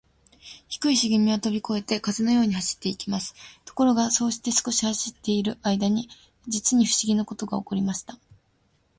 [0.67, 3.35] 低いしげみはとびこえて、風のように走っていきます。
[3.65, 6.09] ところが、そうして少し走っているあいだに、
[6.47, 8.17] じつにふしぎなことがおこりました。